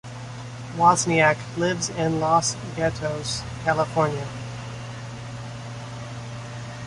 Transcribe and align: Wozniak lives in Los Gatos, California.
Wozniak 0.77 1.37
lives 1.57 1.89
in 1.91 2.19
Los 2.19 2.55
Gatos, 2.75 3.43
California. 3.63 4.25